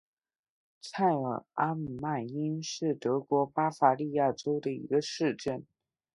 [0.81, 5.63] 蔡尔阿姆迈因是德国巴伐利亚州的一个市镇。